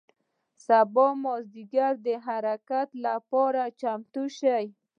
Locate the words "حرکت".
2.25-2.89